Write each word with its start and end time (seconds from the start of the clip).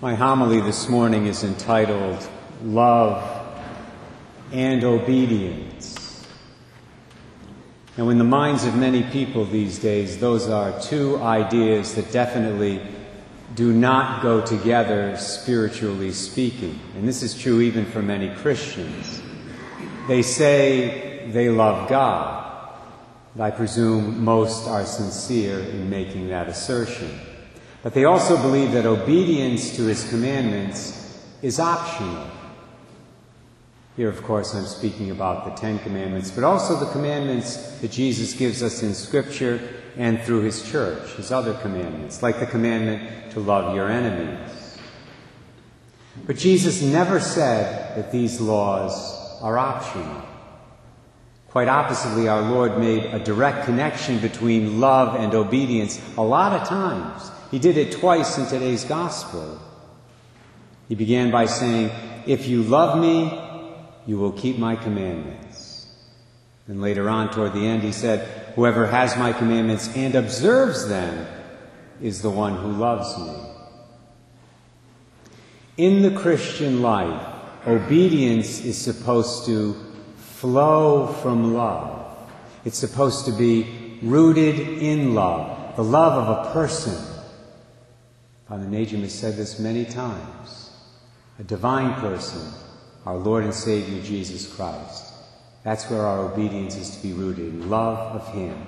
My 0.00 0.14
homily 0.14 0.60
this 0.60 0.88
morning 0.88 1.26
is 1.26 1.42
entitled 1.42 2.24
Love 2.62 3.20
and 4.52 4.84
Obedience. 4.84 6.24
Now, 7.96 8.08
in 8.10 8.18
the 8.18 8.22
minds 8.22 8.64
of 8.64 8.76
many 8.76 9.02
people 9.02 9.44
these 9.44 9.80
days, 9.80 10.20
those 10.20 10.48
are 10.48 10.80
two 10.80 11.18
ideas 11.18 11.96
that 11.96 12.12
definitely 12.12 12.80
do 13.56 13.72
not 13.72 14.22
go 14.22 14.40
together 14.40 15.16
spiritually 15.16 16.12
speaking. 16.12 16.78
And 16.94 17.08
this 17.08 17.24
is 17.24 17.36
true 17.36 17.60
even 17.60 17.84
for 17.84 18.00
many 18.00 18.32
Christians. 18.36 19.20
They 20.06 20.22
say 20.22 21.28
they 21.32 21.48
love 21.48 21.88
God. 21.88 22.72
I 23.36 23.50
presume 23.50 24.22
most 24.24 24.68
are 24.68 24.86
sincere 24.86 25.58
in 25.58 25.90
making 25.90 26.28
that 26.28 26.46
assertion. 26.46 27.18
But 27.82 27.94
they 27.94 28.04
also 28.04 28.36
believe 28.36 28.72
that 28.72 28.86
obedience 28.86 29.76
to 29.76 29.82
his 29.82 30.08
commandments 30.10 31.22
is 31.42 31.60
optional. 31.60 32.26
Here, 33.96 34.08
of 34.08 34.22
course, 34.22 34.54
I'm 34.54 34.66
speaking 34.66 35.10
about 35.10 35.44
the 35.44 35.60
Ten 35.60 35.78
Commandments, 35.80 36.30
but 36.30 36.44
also 36.44 36.76
the 36.76 36.90
commandments 36.92 37.78
that 37.80 37.90
Jesus 37.90 38.32
gives 38.32 38.62
us 38.62 38.82
in 38.82 38.94
Scripture 38.94 39.60
and 39.96 40.20
through 40.22 40.42
his 40.42 40.68
church, 40.70 41.14
his 41.14 41.32
other 41.32 41.54
commandments, 41.54 42.22
like 42.22 42.38
the 42.38 42.46
commandment 42.46 43.32
to 43.32 43.40
love 43.40 43.74
your 43.74 43.88
enemies. 43.88 44.78
But 46.26 46.36
Jesus 46.36 46.82
never 46.82 47.20
said 47.20 47.96
that 47.96 48.12
these 48.12 48.40
laws 48.40 49.40
are 49.40 49.58
optional. 49.58 50.22
Quite 51.48 51.68
oppositely, 51.68 52.28
our 52.28 52.42
Lord 52.42 52.78
made 52.78 53.04
a 53.06 53.18
direct 53.18 53.64
connection 53.64 54.18
between 54.18 54.80
love 54.80 55.16
and 55.16 55.34
obedience 55.34 56.00
a 56.16 56.22
lot 56.22 56.52
of 56.52 56.68
times. 56.68 57.30
He 57.50 57.58
did 57.58 57.76
it 57.76 57.92
twice 57.92 58.38
in 58.38 58.46
today's 58.46 58.84
gospel. 58.84 59.60
He 60.88 60.94
began 60.94 61.30
by 61.30 61.46
saying, 61.46 61.90
If 62.26 62.46
you 62.46 62.62
love 62.62 62.98
me, 62.98 63.40
you 64.06 64.18
will 64.18 64.32
keep 64.32 64.58
my 64.58 64.76
commandments. 64.76 65.86
And 66.66 66.82
later 66.82 67.08
on, 67.08 67.30
toward 67.30 67.54
the 67.54 67.66
end, 67.66 67.82
he 67.82 67.92
said, 67.92 68.26
Whoever 68.54 68.86
has 68.86 69.16
my 69.16 69.32
commandments 69.32 69.88
and 69.96 70.14
observes 70.14 70.88
them 70.88 71.26
is 72.02 72.20
the 72.20 72.30
one 72.30 72.56
who 72.56 72.72
loves 72.72 73.16
me. 73.18 73.34
In 75.78 76.02
the 76.02 76.10
Christian 76.10 76.82
life, 76.82 77.26
obedience 77.66 78.64
is 78.64 78.76
supposed 78.76 79.46
to 79.46 79.74
flow 80.16 81.06
from 81.06 81.54
love. 81.54 82.16
It's 82.64 82.78
supposed 82.78 83.24
to 83.26 83.32
be 83.32 83.98
rooted 84.02 84.58
in 84.58 85.14
love, 85.14 85.76
the 85.76 85.84
love 85.84 86.28
of 86.28 86.46
a 86.46 86.52
person, 86.52 86.96
Father 88.48 88.64
Najim 88.64 89.02
has 89.02 89.12
said 89.12 89.36
this 89.36 89.58
many 89.58 89.84
times. 89.84 90.70
A 91.38 91.44
divine 91.44 91.92
person, 92.00 92.50
our 93.04 93.16
Lord 93.16 93.44
and 93.44 93.52
Savior 93.52 94.02
Jesus 94.02 94.52
Christ. 94.54 95.12
That's 95.64 95.90
where 95.90 96.00
our 96.00 96.32
obedience 96.32 96.74
is 96.76 96.96
to 96.96 97.02
be 97.02 97.12
rooted 97.12 97.46
in 97.46 97.68
love 97.68 98.16
of 98.16 98.34
Him. 98.34 98.66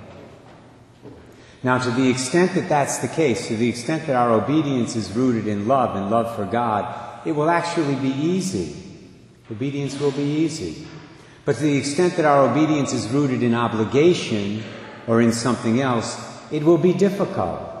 Now, 1.63 1.79
to 1.79 1.89
the 1.89 2.09
extent 2.09 2.53
that 2.53 2.69
that's 2.69 2.99
the 2.99 3.07
case, 3.07 3.47
to 3.47 3.55
the 3.55 3.69
extent 3.69 4.05
that 4.05 4.15
our 4.15 4.31
obedience 4.33 4.95
is 4.95 5.11
rooted 5.11 5.47
in 5.47 5.67
love 5.67 5.95
and 5.95 6.11
love 6.11 6.35
for 6.35 6.45
God, 6.45 7.25
it 7.25 7.31
will 7.31 7.49
actually 7.49 7.95
be 7.95 8.09
easy. 8.09 8.75
Obedience 9.49 9.99
will 9.99 10.11
be 10.11 10.23
easy. 10.23 10.85
But 11.43 11.55
to 11.55 11.63
the 11.63 11.77
extent 11.77 12.17
that 12.17 12.25
our 12.25 12.47
obedience 12.47 12.93
is 12.93 13.07
rooted 13.09 13.41
in 13.41 13.55
obligation 13.55 14.63
or 15.07 15.21
in 15.21 15.33
something 15.33 15.81
else, 15.81 16.17
it 16.51 16.63
will 16.63 16.77
be 16.77 16.93
difficult. 16.93 17.80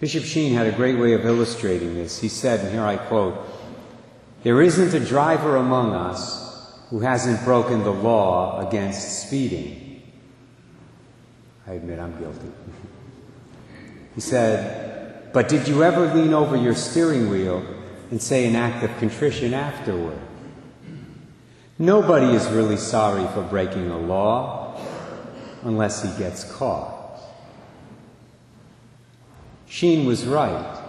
Bishop 0.00 0.24
Sheen 0.24 0.54
had 0.54 0.66
a 0.68 0.72
great 0.72 0.96
way 0.96 1.12
of 1.14 1.26
illustrating 1.26 1.94
this. 1.94 2.20
He 2.20 2.28
said, 2.28 2.60
and 2.60 2.70
here 2.70 2.84
I 2.84 2.96
quote, 2.96 3.36
There 4.44 4.62
isn't 4.62 4.94
a 4.94 5.04
driver 5.04 5.56
among 5.56 5.92
us 5.92 6.78
who 6.90 7.00
hasn't 7.00 7.44
broken 7.44 7.82
the 7.82 7.92
law 7.92 8.66
against 8.66 9.26
speeding. 9.26 10.02
I 11.66 11.72
admit 11.72 11.98
I'm 11.98 12.16
guilty. 12.18 12.50
he 14.14 14.20
said, 14.20 15.32
But 15.32 15.48
did 15.48 15.66
you 15.66 15.82
ever 15.82 16.14
lean 16.14 16.32
over 16.32 16.56
your 16.56 16.74
steering 16.74 17.28
wheel 17.28 17.64
and 18.10 18.22
say 18.22 18.46
an 18.46 18.54
act 18.54 18.84
of 18.84 18.96
contrition 18.98 19.52
afterward? 19.52 20.18
Nobody 21.76 22.34
is 22.34 22.46
really 22.48 22.76
sorry 22.76 23.26
for 23.34 23.42
breaking 23.42 23.90
a 23.90 23.98
law 23.98 24.80
unless 25.62 26.02
he 26.02 26.18
gets 26.18 26.44
caught. 26.44 26.97
Sheen 29.68 30.06
was 30.06 30.24
right. 30.24 30.84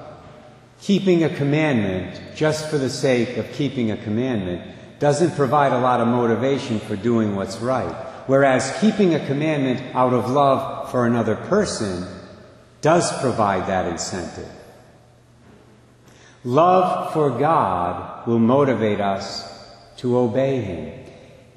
Keeping 0.82 1.24
a 1.24 1.36
commandment 1.36 2.22
just 2.36 2.70
for 2.70 2.78
the 2.78 2.90
sake 2.90 3.38
of 3.38 3.52
keeping 3.52 3.92
a 3.92 3.98
commandment 3.98 4.62
doesn't 5.00 5.36
provide 5.36 5.74
a 5.74 5.80
lot 5.80 6.00
of 6.00 6.08
motivation 6.08 6.80
for 6.80 6.96
doing 6.96 7.36
what's 7.36 7.58
right. 7.58 7.94
Whereas 8.28 8.78
keeping 8.80 9.16
a 9.16 9.26
commandment 9.26 9.96
out 9.96 10.14
of 10.14 10.30
love 10.30 10.92
for 10.92 11.06
another 11.06 11.36
person 11.36 12.06
does 12.82 13.12
provide 13.20 13.68
that 13.68 13.88
incentive. 13.88 14.50
Love 16.44 17.12
for 17.12 17.32
God 17.32 18.26
will 18.28 18.40
motivate 18.40 19.02
us 19.02 19.46
to 19.98 20.18
obey 20.18 20.62
Him. 20.62 21.06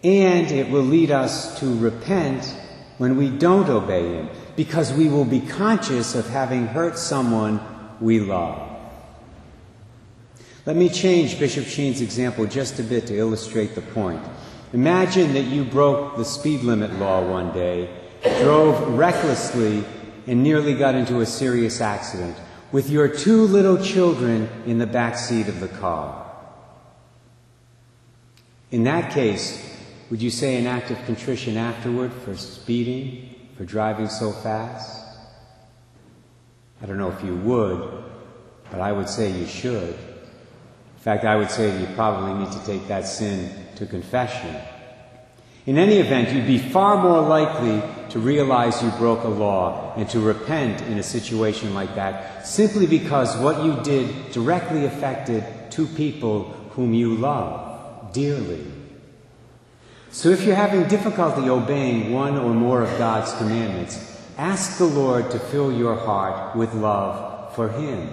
And 0.02 0.50
it 0.50 0.70
will 0.70 0.82
lead 0.82 1.12
us 1.12 1.60
to 1.60 1.78
repent 1.78 2.56
when 3.02 3.16
we 3.16 3.28
don't 3.28 3.68
obey 3.68 4.14
Him 4.14 4.30
because 4.54 4.92
we 4.92 5.08
will 5.08 5.24
be 5.24 5.40
conscious 5.40 6.14
of 6.14 6.28
having 6.28 6.68
hurt 6.68 6.96
someone 6.96 7.60
we 8.00 8.20
love. 8.20 8.78
Let 10.66 10.76
me 10.76 10.88
change 10.88 11.36
Bishop 11.36 11.64
Sheen's 11.64 12.00
example 12.00 12.46
just 12.46 12.78
a 12.78 12.84
bit 12.84 13.08
to 13.08 13.18
illustrate 13.18 13.74
the 13.74 13.80
point. 13.82 14.22
Imagine 14.72 15.32
that 15.32 15.46
you 15.46 15.64
broke 15.64 16.16
the 16.16 16.24
speed 16.24 16.60
limit 16.60 16.92
law 17.00 17.28
one 17.28 17.52
day, 17.52 17.90
drove 18.22 18.96
recklessly, 18.96 19.82
and 20.28 20.44
nearly 20.44 20.72
got 20.72 20.94
into 20.94 21.22
a 21.22 21.26
serious 21.26 21.80
accident 21.80 22.36
with 22.70 22.88
your 22.88 23.08
two 23.08 23.46
little 23.48 23.82
children 23.82 24.48
in 24.64 24.78
the 24.78 24.86
back 24.86 25.18
seat 25.18 25.48
of 25.48 25.58
the 25.58 25.66
car. 25.66 26.24
In 28.70 28.84
that 28.84 29.12
case, 29.12 29.71
would 30.12 30.22
you 30.22 30.30
say 30.30 30.56
an 30.56 30.68
act 30.68 30.92
of 30.92 31.04
contrition 31.06 31.56
afterward 31.56 32.12
for 32.12 32.36
speeding? 32.36 33.32
for 33.62 33.64
driving 33.64 34.08
so 34.08 34.32
fast? 34.32 35.04
I 36.82 36.86
don't 36.86 36.98
know 36.98 37.12
if 37.12 37.22
you 37.22 37.36
would, 37.36 38.04
but 38.70 38.80
I 38.80 38.90
would 38.90 39.08
say 39.08 39.30
you 39.30 39.46
should. 39.46 39.94
In 39.94 40.98
fact, 40.98 41.24
I 41.24 41.36
would 41.36 41.50
say 41.50 41.78
you 41.80 41.86
probably 41.94 42.34
need 42.34 42.52
to 42.52 42.66
take 42.66 42.88
that 42.88 43.06
sin 43.06 43.50
to 43.76 43.86
confession. 43.86 44.56
In 45.64 45.78
any 45.78 45.98
event, 45.98 46.32
you'd 46.32 46.46
be 46.46 46.58
far 46.58 47.00
more 47.00 47.22
likely 47.22 47.80
to 48.10 48.18
realize 48.18 48.82
you 48.82 48.90
broke 48.98 49.22
a 49.22 49.28
law 49.28 49.94
and 49.96 50.08
to 50.08 50.18
repent 50.18 50.80
in 50.82 50.98
a 50.98 51.04
situation 51.04 51.72
like 51.74 51.94
that 51.94 52.44
simply 52.46 52.86
because 52.86 53.36
what 53.38 53.64
you 53.64 53.80
did 53.84 54.32
directly 54.32 54.86
affected 54.86 55.44
two 55.70 55.86
people 55.86 56.50
whom 56.70 56.92
you 56.94 57.14
love 57.14 58.12
dearly. 58.12 58.81
So 60.12 60.28
if 60.28 60.44
you're 60.44 60.54
having 60.54 60.84
difficulty 60.88 61.48
obeying 61.48 62.12
one 62.12 62.36
or 62.36 62.52
more 62.52 62.82
of 62.82 62.98
God's 62.98 63.32
commandments, 63.32 64.20
ask 64.36 64.76
the 64.76 64.84
Lord 64.84 65.30
to 65.30 65.38
fill 65.38 65.72
your 65.72 65.96
heart 65.96 66.54
with 66.54 66.74
love 66.74 67.54
for 67.54 67.70
Him. 67.70 68.12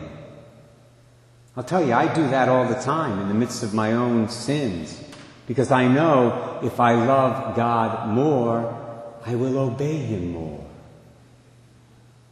I'll 1.57 1.63
tell 1.63 1.85
you, 1.85 1.91
I 1.91 2.11
do 2.13 2.25
that 2.29 2.47
all 2.47 2.65
the 2.69 2.79
time 2.79 3.19
in 3.19 3.27
the 3.27 3.33
midst 3.33 3.63
of 3.63 3.73
my 3.73 3.91
own 3.91 4.29
sins 4.29 5.03
because 5.45 5.71
I 5.71 5.89
know 5.89 6.61
if 6.63 6.79
I 6.79 6.93
love 6.93 7.57
God 7.57 8.07
more, 8.07 8.73
I 9.25 9.35
will 9.35 9.57
obey 9.57 9.97
Him 9.97 10.31
more 10.31 10.65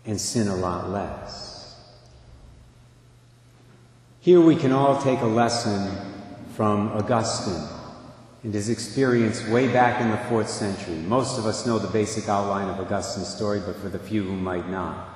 and 0.05 0.19
sin 0.19 0.47
a 0.47 0.55
lot 0.55 0.89
less. 0.89 1.75
Here 4.21 4.39
we 4.39 4.55
can 4.55 4.71
all 4.71 5.01
take 5.01 5.19
a 5.19 5.25
lesson 5.25 5.93
from 6.55 6.93
Augustine 6.93 7.76
and 8.43 8.53
his 8.53 8.69
experience 8.69 9.45
way 9.47 9.71
back 9.71 10.01
in 10.01 10.11
the 10.11 10.17
fourth 10.29 10.49
century. 10.49 10.95
Most 10.95 11.37
of 11.37 11.45
us 11.45 11.65
know 11.65 11.79
the 11.79 11.87
basic 11.87 12.29
outline 12.29 12.69
of 12.69 12.79
Augustine's 12.79 13.33
story, 13.33 13.59
but 13.59 13.75
for 13.77 13.89
the 13.89 13.99
few 13.99 14.23
who 14.23 14.35
might 14.35 14.69
not. 14.69 15.09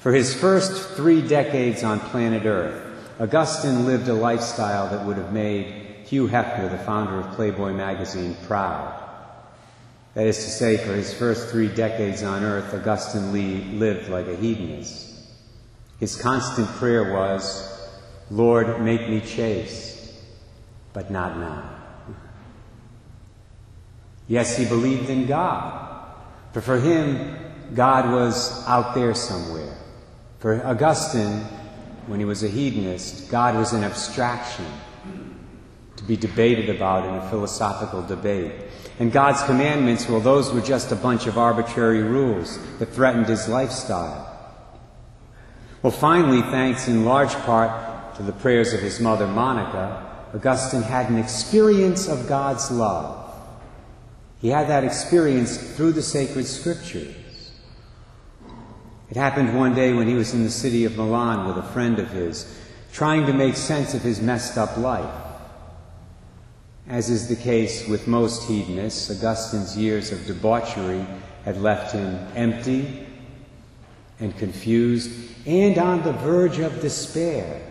For 0.00 0.12
his 0.12 0.34
first 0.34 0.96
three 0.96 1.26
decades 1.26 1.82
on 1.82 1.98
planet 1.98 2.44
Earth, 2.44 2.84
Augustine 3.18 3.84
lived 3.84 4.08
a 4.08 4.14
lifestyle 4.14 4.88
that 4.90 5.04
would 5.06 5.16
have 5.16 5.32
made 5.32 6.06
Hugh 6.06 6.28
Hefner, 6.28 6.70
the 6.70 6.78
founder 6.78 7.18
of 7.18 7.34
Playboy 7.34 7.72
magazine, 7.72 8.36
proud. 8.46 8.94
That 10.14 10.26
is 10.26 10.36
to 10.36 10.50
say, 10.50 10.76
for 10.76 10.94
his 10.94 11.12
first 11.12 11.50
three 11.50 11.68
decades 11.68 12.22
on 12.22 12.42
earth, 12.42 12.72
Augustine 12.72 13.78
lived 13.78 14.08
like 14.08 14.26
a 14.26 14.36
hedonist. 14.36 15.14
His 16.00 16.16
constant 16.16 16.68
prayer 16.76 17.12
was, 17.12 17.88
Lord, 18.30 18.80
make 18.80 19.08
me 19.08 19.20
chaste, 19.20 20.12
but 20.92 21.10
not 21.10 21.38
now. 21.38 21.77
Yes, 24.28 24.56
he 24.56 24.66
believed 24.66 25.10
in 25.10 25.26
God. 25.26 25.86
But 26.52 26.62
for 26.62 26.78
him, 26.78 27.36
God 27.74 28.12
was 28.12 28.66
out 28.66 28.94
there 28.94 29.14
somewhere. 29.14 29.76
For 30.38 30.64
Augustine, 30.64 31.40
when 32.06 32.20
he 32.20 32.24
was 32.24 32.42
a 32.42 32.48
hedonist, 32.48 33.30
God 33.30 33.56
was 33.56 33.72
an 33.72 33.82
abstraction 33.82 34.66
to 35.96 36.04
be 36.04 36.16
debated 36.16 36.70
about 36.70 37.04
in 37.04 37.14
a 37.14 37.30
philosophical 37.30 38.02
debate. 38.02 38.52
And 38.98 39.12
God's 39.12 39.42
commandments, 39.42 40.08
well, 40.08 40.20
those 40.20 40.52
were 40.52 40.60
just 40.60 40.92
a 40.92 40.96
bunch 40.96 41.26
of 41.26 41.38
arbitrary 41.38 42.02
rules 42.02 42.58
that 42.78 42.86
threatened 42.86 43.26
his 43.26 43.48
lifestyle. 43.48 44.26
Well, 45.82 45.92
finally, 45.92 46.42
thanks 46.42 46.88
in 46.88 47.04
large 47.04 47.34
part 47.34 48.16
to 48.16 48.22
the 48.22 48.32
prayers 48.32 48.72
of 48.72 48.80
his 48.80 49.00
mother, 49.00 49.26
Monica, 49.26 50.04
Augustine 50.34 50.82
had 50.82 51.08
an 51.10 51.18
experience 51.18 52.08
of 52.08 52.28
God's 52.28 52.70
love. 52.70 53.17
He 54.40 54.48
had 54.48 54.68
that 54.68 54.84
experience 54.84 55.56
through 55.56 55.92
the 55.92 56.02
sacred 56.02 56.46
scriptures. 56.46 57.14
It 59.10 59.16
happened 59.16 59.56
one 59.56 59.74
day 59.74 59.94
when 59.94 60.06
he 60.06 60.14
was 60.14 60.34
in 60.34 60.44
the 60.44 60.50
city 60.50 60.84
of 60.84 60.96
Milan 60.96 61.48
with 61.48 61.56
a 61.56 61.68
friend 61.68 61.98
of 61.98 62.10
his, 62.10 62.58
trying 62.92 63.26
to 63.26 63.32
make 63.32 63.56
sense 63.56 63.94
of 63.94 64.02
his 64.02 64.20
messed 64.20 64.58
up 64.58 64.76
life. 64.76 65.14
As 66.88 67.10
is 67.10 67.28
the 67.28 67.36
case 67.36 67.86
with 67.88 68.06
most 68.06 68.48
hedonists, 68.48 69.10
Augustine's 69.10 69.76
years 69.76 70.12
of 70.12 70.26
debauchery 70.26 71.04
had 71.44 71.60
left 71.60 71.92
him 71.92 72.14
empty 72.34 73.06
and 74.20 74.36
confused 74.36 75.10
and 75.46 75.78
on 75.78 76.02
the 76.02 76.12
verge 76.12 76.58
of 76.58 76.80
despair. 76.80 77.62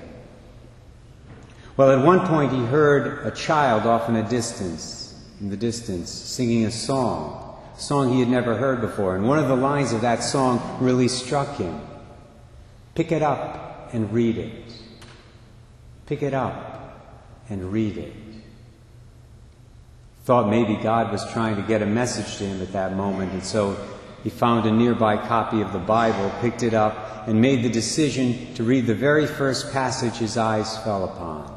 Well, 1.77 1.91
at 1.91 2.05
one 2.05 2.25
point 2.27 2.51
he 2.51 2.65
heard 2.65 3.25
a 3.25 3.31
child 3.31 3.85
off 3.85 4.09
in 4.09 4.15
a 4.15 4.27
distance, 4.27 5.06
in 5.39 5.49
the 5.49 5.57
distance, 5.57 6.09
singing 6.09 6.65
a 6.65 6.71
song, 6.71 7.57
a 7.75 7.79
song 7.79 8.13
he 8.13 8.19
had 8.19 8.29
never 8.29 8.55
heard 8.55 8.81
before. 8.81 9.15
And 9.15 9.27
one 9.27 9.39
of 9.39 9.47
the 9.47 9.55
lines 9.55 9.93
of 9.93 10.01
that 10.01 10.23
song 10.23 10.77
really 10.81 11.07
struck 11.07 11.57
him. 11.57 11.79
Pick 12.95 13.11
it 13.11 13.21
up 13.21 13.93
and 13.93 14.11
read 14.11 14.37
it. 14.37 14.73
Pick 16.05 16.23
it 16.23 16.33
up 16.33 17.43
and 17.49 17.71
read 17.71 17.97
it 17.97 18.13
thought 20.27 20.49
maybe 20.49 20.75
God 20.75 21.09
was 21.09 21.23
trying 21.31 21.55
to 21.55 21.61
get 21.61 21.81
a 21.81 21.85
message 21.85 22.35
to 22.39 22.43
him 22.43 22.61
at 22.61 22.73
that 22.73 22.97
moment, 22.97 23.31
and 23.31 23.41
so 23.41 23.77
he 24.25 24.29
found 24.29 24.65
a 24.65 24.71
nearby 24.73 25.15
copy 25.15 25.61
of 25.61 25.71
the 25.71 25.79
Bible, 25.79 26.29
picked 26.41 26.63
it 26.63 26.73
up, 26.73 27.29
and 27.29 27.39
made 27.39 27.63
the 27.63 27.69
decision 27.69 28.53
to 28.55 28.61
read 28.65 28.87
the 28.87 28.93
very 28.93 29.25
first 29.25 29.71
passage 29.71 30.15
his 30.15 30.35
eyes 30.35 30.77
fell 30.79 31.05
upon. 31.05 31.56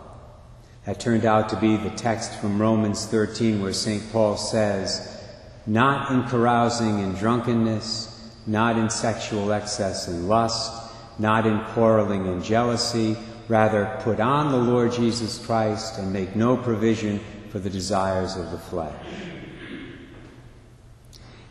That 0.90 0.98
turned 0.98 1.24
out 1.24 1.50
to 1.50 1.56
be 1.56 1.76
the 1.76 1.90
text 1.90 2.34
from 2.40 2.60
Romans 2.60 3.06
13, 3.06 3.62
where 3.62 3.72
St. 3.72 4.02
Paul 4.10 4.36
says, 4.36 5.22
Not 5.64 6.10
in 6.10 6.24
carousing 6.24 6.98
and 6.98 7.16
drunkenness, 7.16 8.32
not 8.44 8.76
in 8.76 8.90
sexual 8.90 9.52
excess 9.52 10.08
and 10.08 10.28
lust, 10.28 10.92
not 11.16 11.46
in 11.46 11.60
quarreling 11.66 12.26
and 12.26 12.42
jealousy, 12.42 13.16
rather 13.46 14.00
put 14.00 14.18
on 14.18 14.50
the 14.50 14.58
Lord 14.58 14.90
Jesus 14.90 15.38
Christ 15.46 15.96
and 15.96 16.12
make 16.12 16.34
no 16.34 16.56
provision 16.56 17.20
for 17.50 17.60
the 17.60 17.70
desires 17.70 18.34
of 18.34 18.50
the 18.50 18.58
flesh. 18.58 19.06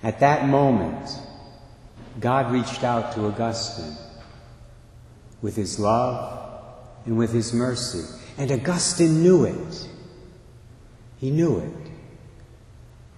At 0.04 0.20
that 0.20 0.50
moment, 0.50 1.18
God 2.20 2.52
reached 2.52 2.84
out 2.84 3.14
to 3.14 3.28
Augustine 3.28 3.96
with 5.42 5.56
his 5.56 5.80
love 5.80 6.76
and 7.06 7.18
with 7.18 7.32
his 7.32 7.54
mercy. 7.54 8.04
And 8.40 8.52
Augustine 8.52 9.22
knew 9.22 9.44
it. 9.44 9.88
He 11.20 11.30
knew 11.30 11.60
it. 11.60 11.92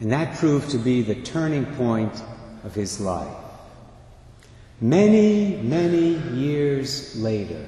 And 0.01 0.11
that 0.11 0.37
proved 0.37 0.71
to 0.71 0.77
be 0.77 1.01
the 1.01 1.15
turning 1.15 1.65
point 1.75 2.21
of 2.65 2.75
his 2.75 2.99
life. 2.99 3.37
Many, 4.81 5.55
many 5.61 6.15
years 6.35 7.15
later, 7.15 7.65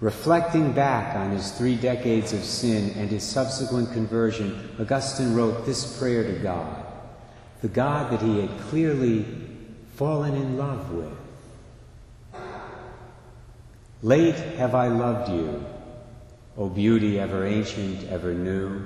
Reflecting 0.00 0.72
back 0.72 1.16
on 1.16 1.30
his 1.30 1.52
three 1.52 1.74
decades 1.74 2.34
of 2.34 2.44
sin 2.44 2.90
and 2.96 3.08
his 3.08 3.22
subsequent 3.22 3.92
conversion, 3.92 4.76
Augustine 4.78 5.34
wrote 5.34 5.64
this 5.64 5.98
prayer 5.98 6.22
to 6.22 6.38
God, 6.40 6.84
the 7.62 7.68
God 7.68 8.12
that 8.12 8.20
he 8.20 8.40
had 8.40 8.60
clearly 8.68 9.24
fallen 9.94 10.34
in 10.34 10.58
love 10.58 10.92
with. 10.92 11.12
Late 14.02 14.34
have 14.34 14.74
I 14.74 14.88
loved 14.88 15.32
you, 15.32 15.64
O 16.58 16.68
beauty 16.68 17.18
ever 17.20 17.44
ancient, 17.44 18.08
ever 18.10 18.32
new. 18.32 18.82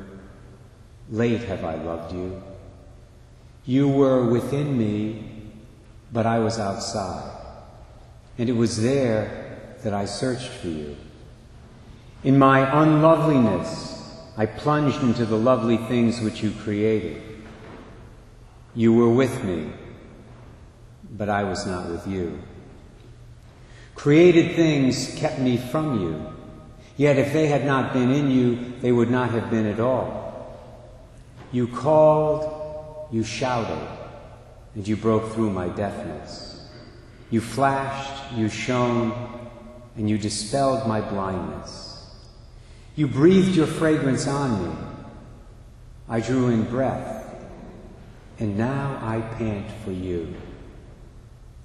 Late 1.10 1.42
have 1.42 1.64
I 1.64 1.76
loved 1.76 2.14
you. 2.14 2.42
You 3.64 3.88
were 3.88 4.24
within 4.24 4.76
me, 4.76 5.24
but 6.12 6.26
I 6.26 6.38
was 6.38 6.58
outside. 6.58 7.30
And 8.38 8.48
it 8.48 8.56
was 8.56 8.82
there 8.82 9.76
that 9.82 9.94
I 9.94 10.04
searched 10.04 10.48
for 10.48 10.68
you. 10.68 10.96
In 12.24 12.38
my 12.38 12.82
unloveliness, 12.82 14.18
I 14.36 14.46
plunged 14.46 15.02
into 15.02 15.24
the 15.24 15.36
lovely 15.36 15.76
things 15.76 16.20
which 16.20 16.42
you 16.42 16.50
created. 16.50 17.22
You 18.74 18.92
were 18.92 19.10
with 19.10 19.44
me, 19.44 19.72
but 21.10 21.28
I 21.28 21.44
was 21.44 21.66
not 21.66 21.88
with 21.88 22.06
you. 22.06 22.42
Created 23.94 24.56
things 24.56 25.14
kept 25.16 25.38
me 25.38 25.56
from 25.56 26.00
you, 26.00 26.39
yet 27.00 27.16
if 27.16 27.32
they 27.32 27.46
had 27.46 27.64
not 27.64 27.94
been 27.94 28.10
in 28.10 28.30
you, 28.30 28.74
they 28.82 28.92
would 28.92 29.10
not 29.10 29.30
have 29.30 29.48
been 29.48 29.64
at 29.64 29.80
all. 29.80 30.20
You 31.50 31.66
called, 31.66 33.08
you 33.10 33.24
shouted, 33.24 33.88
and 34.74 34.86
you 34.86 34.96
broke 34.96 35.32
through 35.32 35.48
my 35.48 35.68
deafness. 35.68 36.68
You 37.30 37.40
flashed, 37.40 38.34
you 38.34 38.50
shone, 38.50 39.14
and 39.96 40.10
you 40.10 40.18
dispelled 40.18 40.86
my 40.86 41.00
blindness. 41.00 42.06
You 42.96 43.06
breathed 43.06 43.56
your 43.56 43.66
fragrance 43.66 44.26
on 44.26 44.62
me. 44.62 44.76
I 46.06 46.20
drew 46.20 46.48
in 46.48 46.64
breath, 46.64 47.34
and 48.38 48.58
now 48.58 48.98
I 49.00 49.22
pant 49.38 49.70
for 49.86 49.92
you. 49.92 50.34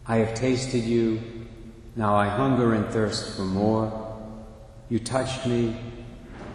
I 0.07 0.15
have 0.19 0.33
tasted 0.33 0.85
you, 0.85 1.19
now 1.97 2.15
I 2.15 2.29
hunger 2.29 2.73
and 2.73 2.85
thirst 2.85 3.35
for 3.35 3.43
more. 3.43 4.04
You 4.89 4.99
touched 4.99 5.45
me, 5.47 5.75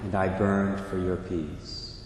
and 0.04 0.14
I 0.14 0.28
burned 0.28 0.80
for 0.86 0.98
your 0.98 1.16
peace. 1.16 2.04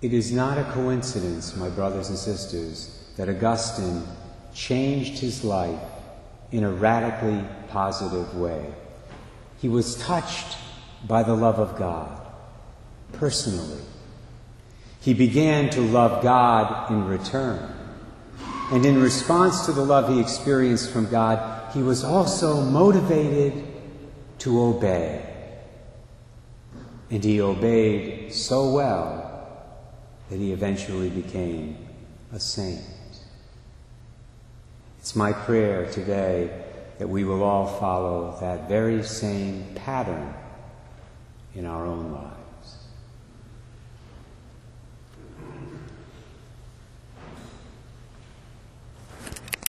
It 0.00 0.12
is 0.12 0.32
not 0.32 0.58
a 0.58 0.64
coincidence, 0.72 1.56
my 1.56 1.68
brothers 1.68 2.08
and 2.08 2.18
sisters, 2.18 3.04
that 3.16 3.28
Augustine 3.28 4.04
changed 4.54 5.18
his 5.18 5.44
life 5.44 5.80
in 6.52 6.62
a 6.64 6.70
radically 6.70 7.42
positive 7.68 8.36
way. 8.36 8.72
He 9.60 9.68
was 9.68 9.96
touched 9.96 10.58
by 11.06 11.22
the 11.22 11.34
love 11.34 11.58
of 11.58 11.78
God 11.78 12.20
personally. 13.12 13.80
He 15.00 15.14
began 15.14 15.70
to 15.70 15.80
love 15.80 16.22
God 16.22 16.90
in 16.90 17.06
return. 17.06 17.74
And 18.72 18.84
in 18.86 19.00
response 19.00 19.66
to 19.66 19.72
the 19.72 19.84
love 19.84 20.08
he 20.08 20.20
experienced 20.20 20.90
from 20.90 21.10
God, 21.10 21.63
he 21.74 21.82
was 21.82 22.04
also 22.04 22.60
motivated 22.62 23.64
to 24.38 24.62
obey. 24.62 25.28
And 27.10 27.22
he 27.22 27.40
obeyed 27.40 28.32
so 28.32 28.70
well 28.70 29.58
that 30.30 30.38
he 30.38 30.52
eventually 30.52 31.10
became 31.10 31.76
a 32.32 32.38
saint. 32.38 32.80
It's 35.00 35.16
my 35.16 35.32
prayer 35.32 35.90
today 35.90 36.62
that 36.98 37.08
we 37.08 37.24
will 37.24 37.42
all 37.42 37.66
follow 37.66 38.38
that 38.40 38.68
very 38.68 39.02
same 39.02 39.66
pattern 39.74 40.32
in 41.54 41.66
our 41.66 41.84
own 41.84 42.12
lives. 42.12 42.43